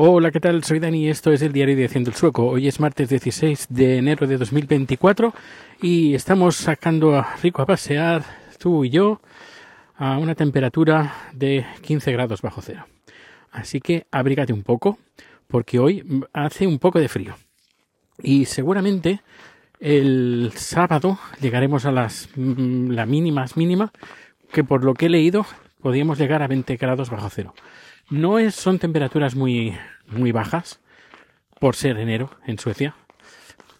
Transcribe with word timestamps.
Hola, 0.00 0.30
¿qué 0.30 0.38
tal? 0.38 0.62
Soy 0.62 0.78
Dani 0.78 1.06
y 1.06 1.08
esto 1.08 1.32
es 1.32 1.42
el 1.42 1.52
diario 1.52 1.74
de 1.74 1.86
Haciendo 1.86 2.10
el 2.10 2.16
Sueco. 2.16 2.46
Hoy 2.46 2.68
es 2.68 2.78
martes 2.78 3.08
16 3.08 3.66
de 3.68 3.98
enero 3.98 4.28
de 4.28 4.36
2024 4.36 5.34
y 5.82 6.14
estamos 6.14 6.54
sacando 6.54 7.16
a 7.16 7.34
Rico 7.42 7.62
a 7.62 7.66
pasear, 7.66 8.22
tú 8.60 8.84
y 8.84 8.90
yo, 8.90 9.20
a 9.96 10.18
una 10.18 10.36
temperatura 10.36 11.12
de 11.32 11.66
15 11.80 12.12
grados 12.12 12.42
bajo 12.42 12.62
cero. 12.62 12.86
Así 13.50 13.80
que 13.80 14.06
abrígate 14.12 14.52
un 14.52 14.62
poco 14.62 15.00
porque 15.48 15.80
hoy 15.80 16.04
hace 16.32 16.68
un 16.68 16.78
poco 16.78 17.00
de 17.00 17.08
frío. 17.08 17.34
Y 18.22 18.44
seguramente 18.44 19.22
el 19.80 20.52
sábado 20.54 21.18
llegaremos 21.40 21.86
a 21.86 21.90
las 21.90 22.28
mm, 22.36 22.90
la 22.90 23.04
mínimas 23.04 23.56
mínima 23.56 23.92
que 24.52 24.62
por 24.62 24.84
lo 24.84 24.94
que 24.94 25.06
he 25.06 25.10
leído 25.10 25.44
podríamos 25.82 26.18
llegar 26.18 26.40
a 26.44 26.46
20 26.46 26.76
grados 26.76 27.10
bajo 27.10 27.28
cero. 27.30 27.52
No 28.10 28.38
es, 28.38 28.54
son 28.54 28.78
temperaturas 28.78 29.34
muy, 29.34 29.76
muy 30.06 30.32
bajas 30.32 30.80
por 31.60 31.76
ser 31.76 31.98
enero 31.98 32.30
en 32.46 32.58
Suecia. 32.58 32.94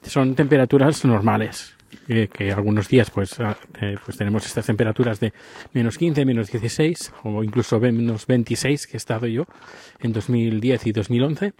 Son 0.02 0.34
temperaturas 0.34 1.04
normales. 1.04 1.74
que 2.06 2.52
algunos 2.52 2.88
días 2.88 3.10
pues, 3.10 3.40
ah, 3.40 3.56
eh, 3.80 3.96
pues 4.04 4.18
tenemos 4.18 4.44
estas 4.44 4.66
temperaturas 4.66 5.20
de 5.20 5.32
menos 5.72 5.96
15, 5.96 6.26
menos 6.26 6.50
16 6.50 7.12
o 7.24 7.42
incluso 7.42 7.80
menos 7.80 8.26
26 8.26 8.86
que 8.86 8.96
he 8.96 8.98
estado 8.98 9.26
yo 9.26 9.46
en 10.00 10.12
2010 10.12 10.86
y 10.86 10.92
2011 10.92 11.54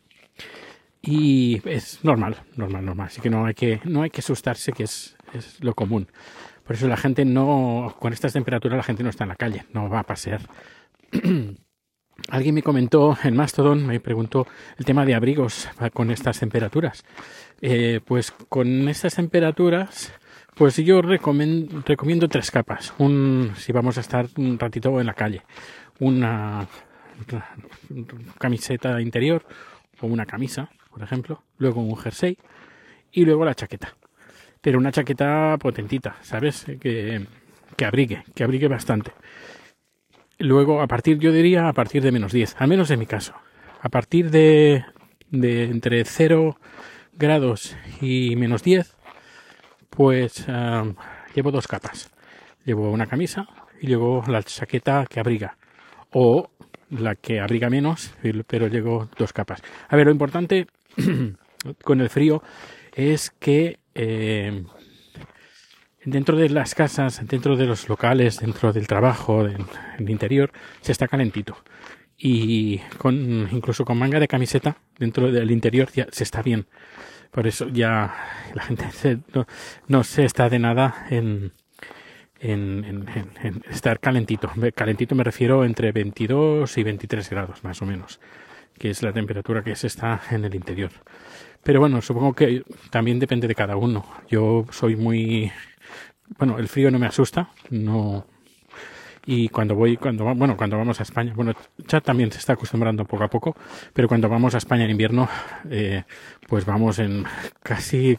y 1.01 1.63
es 1.69 2.05
normal, 2.05 2.37
normal, 2.57 2.85
normal. 2.85 3.07
Así 3.07 3.21
que 3.21 3.31
no 3.31 3.47
hay 3.47 3.55
que, 3.55 3.81
no 3.85 4.03
hay 4.03 4.11
que 4.11 4.21
asustarse 4.21 4.73
que 4.73 4.85
es, 4.85 5.17
es 5.33 5.63
lo 5.63 5.75
común. 5.75 6.09
Por 6.65 6.77
eso 6.77 6.87
la 6.89 6.99
gente 6.99 7.25
no, 7.25 7.97
con 7.99 8.13
estas 8.13 8.35
temperaturas 8.35 8.77
la 8.77 8.83
gente 8.83 9.03
no 9.03 9.09
está 9.09 9.25
en 9.25 9.29
la 9.29 9.37
calle, 9.37 9.65
no 9.73 9.89
va 9.89 10.01
a 10.01 10.05
pasear. 10.05 10.43
Alguien 12.31 12.55
me 12.55 12.63
comentó 12.63 13.17
en 13.23 13.37
Mastodon, 13.37 13.87
me 13.87 14.01
preguntó 14.01 14.47
el 14.77 14.85
tema 14.85 15.07
de 15.07 15.15
abrigos 15.15 15.69
con 15.95 16.11
estas 16.11 16.39
temperaturas. 16.39 17.05
Eh, 17.61 18.01
pues 18.05 18.33
con 18.33 18.89
estas 18.89 19.15
temperaturas, 19.15 20.13
pues 20.55 20.77
yo 20.77 21.01
recomiendo, 21.01 22.29
tres 22.29 22.51
capas. 22.51 22.93
Un, 22.99 23.53
si 23.57 23.73
vamos 23.73 23.97
a 23.97 24.01
estar 24.01 24.27
un 24.37 24.59
ratito 24.59 25.01
en 25.01 25.07
la 25.07 25.15
calle, 25.15 25.43
una, 26.01 26.67
camiseta 28.39 29.01
interior 29.01 29.45
o 30.01 30.07
una 30.07 30.27
camisa, 30.27 30.71
por 30.91 31.03
ejemplo, 31.03 31.43
luego 31.59 31.81
un 31.81 31.97
jersey 31.97 32.37
y 33.13 33.25
luego 33.25 33.45
la 33.45 33.55
chaqueta. 33.55 33.97
Pero 34.61 34.79
una 34.79 34.93
chaqueta 34.93 35.57
potentita, 35.59 36.17
¿sabes? 36.23 36.67
Que, 36.81 37.25
que 37.77 37.85
abrigue, 37.85 38.25
que 38.35 38.45
abrigue 38.45 38.69
bastante. 38.69 39.13
Luego, 40.39 40.81
a 40.81 40.87
partir, 40.87 41.19
yo 41.19 41.33
diría 41.33 41.69
a 41.69 41.73
partir 41.73 42.03
de 42.03 42.13
menos 42.13 42.33
10, 42.33 42.57
al 42.59 42.69
menos 42.69 42.91
en 42.91 42.99
mi 42.99 43.07
caso. 43.07 43.35
A 43.81 43.89
partir 43.89 44.31
de, 44.31 44.85
de 45.31 45.65
entre 45.65 46.05
0 46.05 46.59
grados 47.15 47.77
y 48.01 48.37
menos 48.37 48.63
10, 48.63 48.97
pues 49.91 50.47
llevo 51.35 51.51
dos 51.51 51.67
capas. 51.67 52.11
Llevo 52.65 52.91
una 52.91 53.07
camisa 53.07 53.49
y 53.81 53.89
luego 53.89 54.23
la 54.29 54.43
chaqueta 54.43 55.07
que 55.09 55.21
abriga. 55.21 55.57
O 56.11 56.51
la 56.91 57.17
que 57.17 57.41
abriga 57.41 57.69
menos, 57.69 58.15
pero 58.47 58.69
llevo 58.69 59.09
dos 59.19 59.33
capas. 59.33 59.63
A 59.89 59.97
ver, 59.97 60.07
lo 60.07 60.13
importante 60.13 60.69
con 61.85 62.01
el 62.01 62.09
frío 62.09 62.43
es 62.95 63.31
que 63.31 63.79
eh, 63.95 64.65
dentro 66.11 66.37
de 66.37 66.49
las 66.49 66.75
casas, 66.75 67.27
dentro 67.27 67.57
de 67.57 67.67
los 67.67 67.89
locales, 67.89 68.41
dentro 68.41 68.73
del 68.73 68.87
trabajo, 68.87 69.47
en 69.47 69.67
el 69.99 70.11
interior, 70.11 70.53
se 70.81 70.93
está 70.93 71.09
calentito. 71.09 71.57
Y 72.17 72.79
con, 72.99 73.49
incluso 73.53 73.85
con 73.85 73.99
manga 73.99 74.19
de 74.19 74.27
camiseta, 74.27 74.77
dentro 74.99 75.31
del 75.31 75.51
interior 75.51 75.89
ya 75.93 76.07
se 76.11 76.25
está 76.25 76.43
bien. 76.43 76.67
Por 77.31 77.47
eso 77.47 77.69
ya 77.69 78.15
la 78.55 78.63
gente 78.63 79.19
no, 79.87 80.05
se 80.05 80.25
está 80.25 80.49
de 80.49 80.59
nada 80.59 81.07
en, 81.11 81.53
estar 83.71 84.01
calentito. 84.01 84.51
Calentito 84.75 85.15
me 85.15 85.25
refiero 85.25 85.65
entre 85.65 85.93
22 85.93 86.79
y 86.79 86.83
23 86.83 87.31
grados, 87.31 87.65
más 87.65 87.83
o 87.83 87.87
menos, 87.87 88.21
que 88.79 88.91
es 88.91 89.03
la 89.03 89.13
temperatura 89.13 89.63
que 89.63 89.77
se 89.77 89.87
está 89.89 90.21
en 90.31 90.45
el 90.45 90.55
interior. 90.55 90.91
Pero 91.63 91.81
bueno, 91.81 92.01
supongo 92.01 92.35
que 92.35 92.63
también 92.91 93.19
depende 93.19 93.49
de 93.49 93.55
cada 93.55 93.77
uno. 93.77 94.05
Yo 94.29 94.65
soy 94.71 94.97
muy 94.97 95.53
bueno, 96.37 96.59
el 96.59 96.69
frío 96.69 96.91
no 96.91 96.99
me 96.99 97.07
asusta, 97.07 97.51
no. 97.71 98.27
Y 99.25 99.51
cuando 99.51 99.75
voy, 99.75 99.99
cuando 99.99 100.25
bueno, 100.35 100.57
cuando 100.57 100.79
vamos 100.79 101.01
a 101.01 101.03
España, 101.03 101.35
bueno, 101.35 101.53
ya 101.87 102.01
también 102.01 102.33
se 102.33 102.39
está 102.39 102.55
acostumbrando 102.55 103.05
poco 103.05 103.25
a 103.25 103.29
poco, 103.29 103.55
pero 103.93 104.09
cuando 104.09 104.29
vamos 104.29 104.55
a 104.55 104.59
España 104.59 104.85
en 104.85 104.91
invierno, 104.91 105.29
eh, 105.71 106.05
pues 106.47 106.65
vamos 106.65 106.99
en 106.99 107.25
casi 107.63 108.19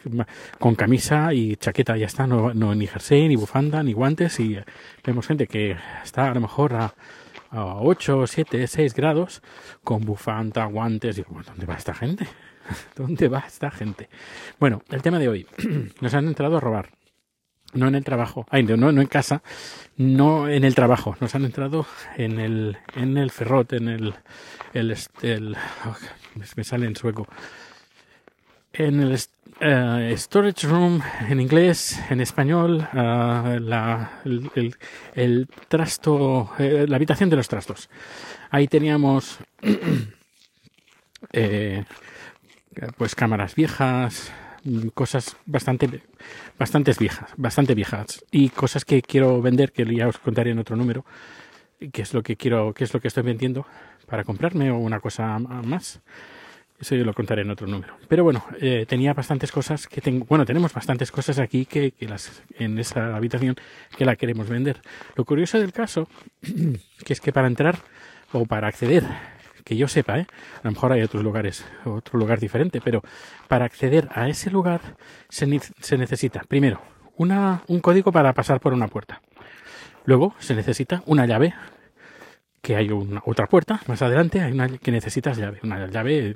con 0.60 0.76
camisa 0.76 1.34
y 1.34 1.56
chaqueta, 1.56 1.96
ya 1.96 2.06
está, 2.06 2.28
no, 2.28 2.54
no 2.54 2.74
ni 2.76 2.86
jersey, 2.86 3.26
ni 3.26 3.34
bufanda, 3.34 3.82
ni 3.82 3.92
guantes, 3.92 4.38
y 4.38 4.56
vemos 5.04 5.26
gente 5.26 5.48
que 5.48 5.76
está 6.04 6.30
a 6.30 6.34
lo 6.34 6.40
mejor 6.40 6.74
a, 6.74 6.94
a 7.50 7.76
8, 7.80 8.28
7, 8.28 8.66
6 8.68 8.94
grados 8.94 9.42
con 9.82 10.04
bufanda, 10.04 10.64
guantes, 10.66 11.18
y 11.18 11.24
¿dónde 11.44 11.66
va 11.66 11.74
esta 11.74 11.92
gente? 11.92 12.28
¿Dónde 12.96 13.28
va 13.28 13.44
esta 13.46 13.70
gente? 13.70 14.08
Bueno, 14.58 14.82
el 14.90 15.02
tema 15.02 15.18
de 15.18 15.28
hoy, 15.28 15.46
nos 16.00 16.14
han 16.14 16.26
entrado 16.26 16.56
a 16.56 16.60
robar. 16.60 16.90
No 17.72 17.86
en 17.86 17.94
el 17.94 18.02
trabajo, 18.02 18.46
no, 18.50 18.90
no 18.90 19.00
en 19.00 19.06
casa, 19.06 19.42
no 19.96 20.48
en 20.48 20.64
el 20.64 20.74
trabajo, 20.74 21.16
nos 21.20 21.36
han 21.36 21.44
entrado 21.44 21.86
en 22.16 22.40
el, 22.40 22.76
en 22.96 23.16
el 23.16 23.30
ferrot, 23.30 23.72
en 23.74 23.86
el, 23.86 24.14
el, 24.74 25.56
oh, 25.86 25.96
me 26.56 26.64
sale 26.64 26.86
en 26.86 26.96
sueco, 26.96 27.28
en 28.72 29.00
el 29.00 29.12
uh, 29.60 30.16
storage 30.16 30.66
room 30.66 31.00
en 31.28 31.40
inglés, 31.40 31.98
en 32.10 32.20
español, 32.20 32.88
uh, 32.92 33.58
la, 33.60 34.20
el, 34.24 34.50
el, 34.54 34.76
el, 35.14 35.48
trasto, 35.68 36.50
eh, 36.58 36.86
la 36.88 36.96
habitación 36.96 37.30
de 37.30 37.36
los 37.36 37.48
trastos. 37.48 37.88
Ahí 38.50 38.68
teníamos, 38.68 39.38
eh, 41.32 41.84
pues 42.96 43.14
cámaras 43.14 43.54
viejas, 43.54 44.32
cosas 44.94 45.36
bastante 45.46 46.02
bastantes 46.58 46.98
viejas, 46.98 47.30
bastante 47.36 47.74
viejas 47.74 48.24
y 48.30 48.50
cosas 48.50 48.84
que 48.84 49.02
quiero 49.02 49.40
vender 49.40 49.72
que 49.72 49.84
ya 49.84 50.08
os 50.08 50.18
contaré 50.18 50.50
en 50.50 50.58
otro 50.58 50.76
número, 50.76 51.04
que 51.92 52.02
es 52.02 52.14
lo 52.14 52.22
que 52.22 52.36
quiero, 52.36 52.72
que 52.74 52.84
es 52.84 52.92
lo 52.94 53.00
que 53.00 53.08
estoy 53.08 53.22
vendiendo 53.22 53.66
para 54.06 54.24
comprarme 54.24 54.70
o 54.70 54.76
una 54.76 55.00
cosa 55.00 55.38
más. 55.38 56.00
Eso 56.78 56.94
yo 56.94 57.04
lo 57.04 57.12
contaré 57.12 57.42
en 57.42 57.50
otro 57.50 57.66
número. 57.66 57.94
Pero 58.08 58.24
bueno, 58.24 58.42
eh, 58.58 58.86
tenía 58.88 59.12
bastantes 59.12 59.52
cosas 59.52 59.86
que 59.86 60.00
tengo. 60.00 60.24
Bueno, 60.24 60.46
tenemos 60.46 60.72
bastantes 60.72 61.12
cosas 61.12 61.38
aquí 61.38 61.66
que, 61.66 61.90
que, 61.92 62.08
las 62.08 62.42
en 62.58 62.78
esa 62.78 63.14
habitación 63.14 63.54
que 63.98 64.06
la 64.06 64.16
queremos 64.16 64.48
vender. 64.48 64.80
Lo 65.14 65.26
curioso 65.26 65.58
del 65.58 65.74
caso, 65.74 66.08
que 67.04 67.12
es 67.12 67.20
que 67.20 67.32
para 67.32 67.48
entrar 67.48 67.80
o 68.32 68.46
para 68.46 68.68
acceder 68.68 69.04
que 69.64 69.76
yo 69.76 69.88
sepa, 69.88 70.18
¿eh? 70.18 70.26
a 70.58 70.60
lo 70.64 70.72
mejor 70.72 70.92
hay 70.92 71.02
otros 71.02 71.22
lugares, 71.22 71.64
otro 71.84 72.18
lugar 72.18 72.40
diferente, 72.40 72.80
pero 72.80 73.02
para 73.48 73.64
acceder 73.64 74.08
a 74.12 74.28
ese 74.28 74.50
lugar 74.50 74.80
se, 75.28 75.46
necesita, 75.46 76.42
primero, 76.48 76.80
una, 77.16 77.62
un 77.68 77.80
código 77.80 78.12
para 78.12 78.32
pasar 78.32 78.60
por 78.60 78.72
una 78.72 78.88
puerta. 78.88 79.20
Luego 80.04 80.34
se 80.38 80.54
necesita 80.54 81.02
una 81.06 81.26
llave, 81.26 81.54
que 82.62 82.76
hay 82.76 82.90
una, 82.90 83.22
otra 83.24 83.46
puerta 83.46 83.80
más 83.86 84.02
adelante, 84.02 84.40
hay 84.40 84.52
una 84.52 84.68
que 84.68 84.90
necesitas 84.90 85.36
llave, 85.36 85.60
una 85.62 85.86
llave, 85.86 86.34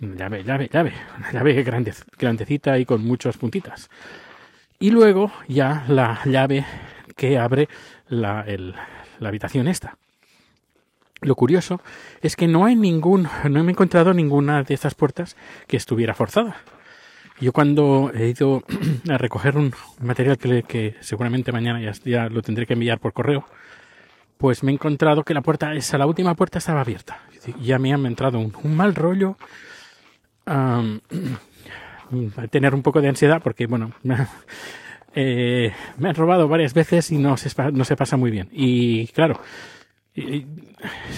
llave, 0.00 0.44
llave, 0.44 0.68
llave, 0.72 0.92
una 1.18 1.32
llave 1.32 1.62
grande, 1.62 1.94
grandecita 2.18 2.78
y 2.78 2.84
con 2.84 3.04
muchas 3.04 3.36
puntitas. 3.36 3.88
Y 4.78 4.90
luego 4.90 5.32
ya 5.46 5.84
la 5.88 6.20
llave 6.24 6.64
que 7.16 7.38
abre 7.38 7.68
la, 8.08 8.42
el, 8.46 8.74
la 9.18 9.28
habitación 9.28 9.68
esta. 9.68 9.96
Lo 11.22 11.34
curioso 11.34 11.80
es 12.22 12.34
que 12.34 12.46
no 12.46 12.64
hay 12.64 12.76
ningún, 12.76 13.28
no 13.48 13.60
he 13.60 13.70
encontrado 13.70 14.14
ninguna 14.14 14.62
de 14.62 14.74
estas 14.74 14.94
puertas 14.94 15.36
que 15.66 15.76
estuviera 15.76 16.14
forzada. 16.14 16.56
Yo 17.40 17.52
cuando 17.52 18.10
he 18.14 18.28
ido 18.28 18.62
a 19.10 19.18
recoger 19.18 19.56
un 19.56 19.72
material 20.00 20.38
que, 20.38 20.62
que 20.62 20.94
seguramente 21.00 21.52
mañana 21.52 21.80
ya, 22.04 22.28
lo 22.28 22.42
tendré 22.42 22.66
que 22.66 22.74
enviar 22.74 23.00
por 23.00 23.12
correo, 23.12 23.44
pues 24.38 24.62
me 24.62 24.72
he 24.72 24.74
encontrado 24.74 25.22
que 25.22 25.34
la 25.34 25.42
puerta, 25.42 25.74
esa, 25.74 25.98
la 25.98 26.06
última 26.06 26.34
puerta 26.34 26.58
estaba 26.58 26.80
abierta. 26.80 27.18
Ya 27.60 27.78
me 27.78 27.92
han 27.92 28.06
entrado 28.06 28.38
un, 28.38 28.76
mal 28.76 28.94
rollo, 28.94 29.36
tener 32.50 32.74
un 32.74 32.82
poco 32.82 33.00
de 33.00 33.08
ansiedad 33.08 33.42
porque, 33.42 33.66
bueno, 33.66 33.92
eh, 35.14 35.72
me 35.98 36.08
han 36.08 36.14
robado 36.14 36.48
varias 36.48 36.72
veces 36.72 37.10
y 37.10 37.18
no 37.18 37.36
se, 37.36 37.50
no 37.72 37.84
se 37.84 37.96
pasa 37.96 38.16
muy 38.16 38.30
bien. 38.30 38.48
Y 38.52 39.08
claro, 39.08 39.40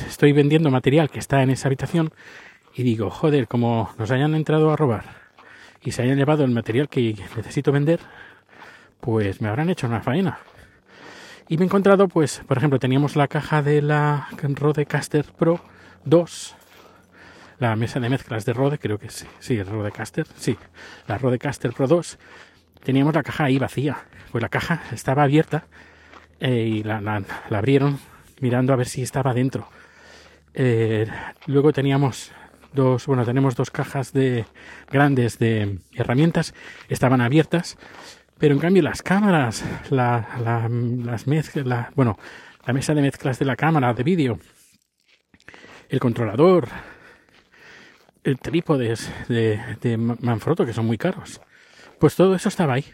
estoy 0.09 0.33
vendiendo 0.33 0.71
material 0.71 1.11
que 1.11 1.19
está 1.19 1.43
en 1.43 1.51
esa 1.51 1.69
habitación 1.69 2.13
y 2.75 2.83
digo, 2.83 3.11
joder, 3.11 3.49
como 3.49 3.91
nos 3.99 4.11
hayan 4.11 4.35
entrado 4.35 4.71
a 4.71 4.77
robar 4.77 5.05
y 5.83 5.93
se 5.93 6.03
hayan 6.03 6.17
llevado 6.17 6.45
el 6.45 6.51
material 6.51 6.89
que 6.89 7.15
necesito 7.37 7.73
vender, 7.73 8.01
pues 9.01 9.41
me 9.41 9.49
habrán 9.49 9.69
hecho 9.69 9.87
una 9.87 10.01
faena. 10.01 10.39
Y 11.49 11.57
me 11.59 11.65
he 11.65 11.67
encontrado, 11.67 12.09
pues, 12.09 12.41
por 12.47 12.57
ejemplo, 12.57 12.79
teníamos 12.79 13.17
la 13.17 13.29
caja 13.29 13.63
de 13.63 13.83
la 13.83 14.29
Rodecaster 14.41 15.25
Pro 15.25 15.61
2, 16.05 16.57
la 17.59 17.77
mesa 17.77 18.01
de 18.01 18.09
mezclas 18.09 18.45
de 18.45 18.53
Rode, 18.53 18.79
creo 18.79 18.99
que 18.99 19.11
sí, 19.11 19.27
sí, 19.39 19.63
Rodecaster, 19.63 20.27
sí, 20.37 20.57
la 21.09 21.19
Rodecaster 21.19 21.73
Pro 21.73 21.87
2, 21.87 22.19
teníamos 22.83 23.15
la 23.15 23.23
caja 23.23 23.45
ahí 23.45 23.59
vacía. 23.59 23.99
Pues 24.31 24.41
la 24.41 24.49
caja 24.49 24.83
estaba 24.93 25.25
abierta 25.25 25.65
eh, 26.41 26.67
y 26.67 26.83
la, 26.83 27.23
abrieron 27.51 27.99
mirando 28.43 28.73
a 28.73 28.77
ver 28.77 28.89
si 28.89 29.03
estaba 29.03 29.33
dentro. 29.33 29.69
Eh, 30.53 31.07
luego 31.47 31.73
teníamos 31.73 32.33
dos, 32.75 33.07
bueno, 33.07 33.25
tenemos 33.25 33.57
dos 33.57 33.71
cajas 33.71 34.13
de 34.13 34.45
grandes 34.91 35.39
de 35.39 35.79
herramientas, 35.95 36.55
estaban 36.89 37.21
abiertas, 37.21 37.79
pero 38.39 38.55
en 38.55 38.61
cambio 38.61 38.83
las 38.83 39.03
cámaras, 39.03 39.65
la, 39.91 40.29
la, 40.45 40.69
las 40.69 41.27
mezclas, 41.27 41.65
la, 41.65 41.91
bueno, 41.95 42.19
la 42.67 42.73
mesa 42.73 42.95
de 42.95 43.03
mezclas 43.03 43.39
de 43.39 43.45
la 43.47 43.57
cámara 43.57 43.95
de 43.95 44.03
vídeo, 44.03 44.39
el 45.89 46.01
controlador, 46.01 46.69
el 48.25 48.39
trípodes 48.39 49.11
de, 49.29 49.61
de 49.81 49.97
Manfrotto, 49.97 50.67
que 50.67 50.73
son 50.73 50.87
muy 50.87 50.99
caros. 50.99 51.41
Pues 51.99 52.17
todo 52.17 52.35
eso 52.35 52.49
estaba 52.49 52.75
ahí. 52.75 52.85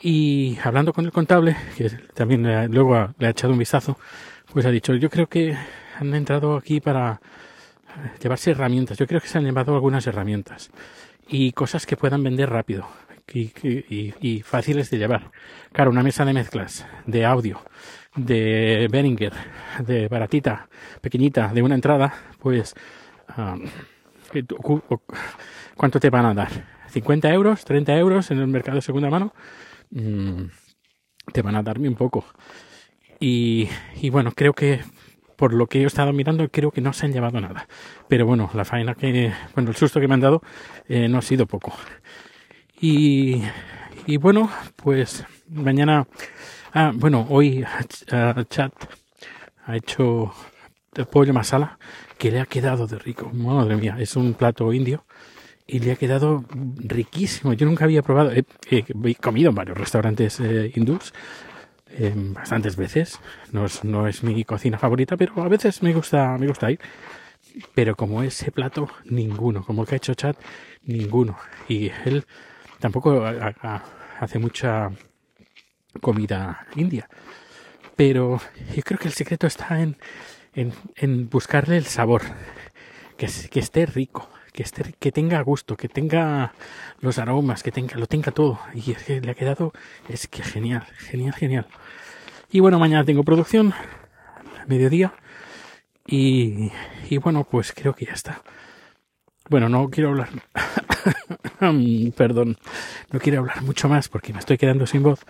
Y 0.00 0.58
hablando 0.62 0.92
con 0.92 1.04
el 1.04 1.12
contable, 1.12 1.56
que 1.76 1.90
también 2.14 2.70
luego 2.70 3.12
le 3.18 3.26
ha 3.26 3.30
echado 3.30 3.52
un 3.52 3.58
vistazo, 3.58 3.98
pues 4.52 4.66
ha 4.66 4.70
dicho, 4.70 4.94
yo 4.94 5.10
creo 5.10 5.28
que 5.28 5.56
han 5.98 6.14
entrado 6.14 6.56
aquí 6.56 6.80
para 6.80 7.20
llevarse 8.20 8.52
herramientas. 8.52 8.98
Yo 8.98 9.06
creo 9.06 9.20
que 9.20 9.28
se 9.28 9.38
han 9.38 9.44
llevado 9.44 9.74
algunas 9.74 10.06
herramientas 10.06 10.70
y 11.28 11.52
cosas 11.52 11.86
que 11.86 11.96
puedan 11.96 12.22
vender 12.22 12.50
rápido 12.50 12.86
y, 13.32 13.52
y, 13.62 14.14
y 14.20 14.42
fáciles 14.42 14.90
de 14.90 14.98
llevar. 14.98 15.30
Claro, 15.72 15.90
una 15.90 16.02
mesa 16.02 16.24
de 16.24 16.32
mezclas, 16.32 16.86
de 17.06 17.24
audio, 17.24 17.60
de 18.16 18.88
Behringer, 18.90 19.32
de 19.86 20.08
baratita, 20.08 20.68
pequeñita, 21.00 21.48
de 21.52 21.62
una 21.62 21.76
entrada, 21.76 22.12
pues, 22.38 22.74
um, 23.36 23.64
¿cuánto 25.76 26.00
te 26.00 26.10
van 26.10 26.26
a 26.26 26.34
dar? 26.34 26.50
¿50 26.92 27.32
euros? 27.32 27.66
¿30 27.66 27.98
euros 27.98 28.30
en 28.30 28.38
el 28.40 28.48
mercado 28.48 28.76
de 28.76 28.82
segunda 28.82 29.10
mano? 29.10 29.32
Mm, 29.90 30.44
te 31.32 31.42
van 31.42 31.54
a 31.54 31.62
dar 31.62 31.78
bien 31.78 31.94
poco. 31.94 32.24
Y, 33.20 33.68
y 34.00 34.10
bueno, 34.10 34.32
creo 34.32 34.54
que 34.54 34.80
por 35.36 35.54
lo 35.54 35.66
que 35.66 35.82
he 35.82 35.86
estado 35.86 36.12
mirando, 36.12 36.48
creo 36.50 36.70
que 36.70 36.80
no 36.80 36.92
se 36.92 37.06
han 37.06 37.12
llevado 37.12 37.40
nada. 37.40 37.66
Pero 38.08 38.26
bueno, 38.26 38.50
la 38.52 38.64
faena 38.64 38.94
que, 38.94 39.32
bueno, 39.54 39.70
el 39.70 39.76
susto 39.76 40.00
que 40.00 40.08
me 40.08 40.14
han 40.14 40.20
dado 40.20 40.42
eh, 40.88 41.08
no 41.08 41.18
ha 41.18 41.22
sido 41.22 41.46
poco. 41.46 41.72
Y, 42.80 43.42
y 44.06 44.16
bueno, 44.16 44.50
pues 44.76 45.24
mañana, 45.48 46.06
ah, 46.74 46.92
bueno, 46.94 47.26
hoy 47.30 47.62
uh, 47.62 48.42
Chat 48.44 48.72
ha 49.66 49.76
hecho 49.76 50.32
pollo 51.10 51.32
masala 51.32 51.78
que 52.18 52.30
le 52.30 52.40
ha 52.40 52.46
quedado 52.46 52.86
de 52.86 52.98
rico. 52.98 53.30
Madre 53.32 53.76
mía, 53.76 53.96
es 53.98 54.16
un 54.16 54.34
plato 54.34 54.72
indio 54.72 55.04
y 55.66 55.78
le 55.78 55.92
ha 55.92 55.96
quedado 55.96 56.44
riquísimo. 56.52 57.52
Yo 57.54 57.64
nunca 57.64 57.84
había 57.84 58.02
probado, 58.02 58.32
he, 58.32 58.44
he 58.70 59.14
comido 59.14 59.50
en 59.50 59.54
varios 59.54 59.78
restaurantes 59.78 60.40
eh, 60.40 60.72
hindús 60.74 61.14
eh, 61.90 62.12
bastantes 62.16 62.76
veces. 62.76 63.20
No 63.52 63.66
es, 63.66 63.84
no 63.84 64.06
es 64.06 64.22
mi 64.22 64.44
cocina 64.44 64.78
favorita, 64.78 65.16
pero 65.16 65.42
a 65.42 65.48
veces 65.48 65.82
me 65.82 65.92
gusta, 65.92 66.36
me 66.38 66.46
gusta 66.46 66.70
ir. 66.70 66.80
Pero 67.74 67.96
como 67.96 68.22
ese 68.22 68.52
plato, 68.52 68.88
ninguno. 69.04 69.64
Como 69.64 69.82
el 69.82 69.88
que 69.88 69.94
ha 69.94 69.96
hecho 69.96 70.14
Chat, 70.14 70.36
ninguno. 70.84 71.36
Y 71.68 71.90
él 72.04 72.24
tampoco 72.78 73.24
hace 74.20 74.38
mucha 74.38 74.90
comida 76.00 76.66
india. 76.76 77.08
Pero 77.96 78.40
yo 78.74 78.82
creo 78.82 78.98
que 78.98 79.08
el 79.08 79.14
secreto 79.14 79.46
está 79.46 79.80
en, 79.80 79.96
en, 80.54 80.72
en 80.96 81.28
buscarle 81.28 81.76
el 81.76 81.86
sabor. 81.86 82.22
Que, 83.16 83.28
que 83.50 83.60
esté 83.60 83.84
rico 83.84 84.30
que, 84.52 84.62
esté, 84.62 84.94
que 84.98 85.12
tenga 85.12 85.40
gusto, 85.42 85.76
que 85.76 85.88
tenga 85.88 86.52
los 87.00 87.18
aromas, 87.18 87.62
que 87.62 87.72
tenga, 87.72 87.96
lo 87.96 88.06
tenga 88.06 88.32
todo. 88.32 88.60
Y 88.74 88.92
es 88.92 89.02
que 89.04 89.20
le 89.20 89.30
ha 89.30 89.34
quedado, 89.34 89.72
es 90.08 90.28
que 90.28 90.42
genial, 90.42 90.86
genial, 90.98 91.34
genial. 91.34 91.66
Y 92.50 92.60
bueno, 92.60 92.78
mañana 92.78 93.04
tengo 93.04 93.22
producción, 93.22 93.72
mediodía. 94.66 95.14
Y, 96.06 96.70
y 97.08 97.18
bueno, 97.18 97.44
pues 97.44 97.72
creo 97.72 97.94
que 97.94 98.06
ya 98.06 98.14
está. 98.14 98.42
Bueno, 99.48 99.68
no 99.68 99.90
quiero 99.90 100.10
hablar, 100.10 100.28
perdón, 102.16 102.56
no 103.10 103.18
quiero 103.18 103.40
hablar 103.40 103.62
mucho 103.62 103.88
más 103.88 104.08
porque 104.08 104.32
me 104.32 104.38
estoy 104.38 104.58
quedando 104.58 104.86
sin 104.86 105.02
voz 105.02 105.24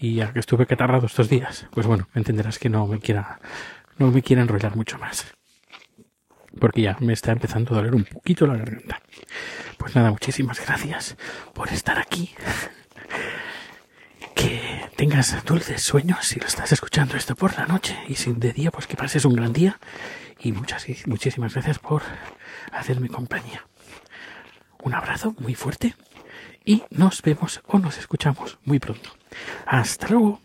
y 0.00 0.16
ya 0.16 0.32
que 0.32 0.40
estuve 0.40 0.66
catarrado 0.66 1.06
estos 1.06 1.28
días, 1.28 1.68
pues 1.70 1.86
bueno, 1.86 2.08
entenderás 2.14 2.58
que 2.58 2.68
no 2.68 2.88
me 2.88 2.98
quiera, 2.98 3.38
no 3.96 4.10
me 4.10 4.22
quiera 4.22 4.42
enrollar 4.42 4.74
mucho 4.74 4.98
más 4.98 5.32
porque 6.58 6.82
ya 6.82 6.96
me 7.00 7.12
está 7.12 7.32
empezando 7.32 7.72
a 7.72 7.78
doler 7.78 7.94
un 7.94 8.04
poquito 8.04 8.46
la 8.46 8.56
garganta. 8.56 9.00
Pues 9.78 9.94
nada, 9.94 10.10
muchísimas 10.10 10.64
gracias 10.64 11.16
por 11.52 11.68
estar 11.68 11.98
aquí. 11.98 12.30
Que 14.34 14.88
tengas 14.96 15.44
dulces 15.44 15.82
sueños 15.82 16.26
si 16.26 16.40
lo 16.40 16.46
estás 16.46 16.72
escuchando 16.72 17.16
esto 17.16 17.34
por 17.34 17.56
la 17.56 17.66
noche 17.66 17.96
y 18.08 18.14
sin 18.14 18.40
de 18.40 18.52
día, 18.52 18.70
pues 18.70 18.86
que 18.86 18.96
pases 18.96 19.24
un 19.24 19.34
gran 19.34 19.52
día. 19.52 19.78
Y 20.38 20.52
muchas, 20.52 20.86
muchísimas 21.06 21.54
gracias 21.54 21.78
por 21.78 22.02
hacerme 22.72 23.08
compañía. 23.08 23.66
Un 24.82 24.94
abrazo 24.94 25.34
muy 25.38 25.54
fuerte 25.54 25.94
y 26.64 26.82
nos 26.90 27.22
vemos 27.22 27.60
o 27.66 27.78
nos 27.78 27.98
escuchamos 27.98 28.58
muy 28.64 28.78
pronto. 28.78 29.10
Hasta 29.66 30.08
luego. 30.08 30.40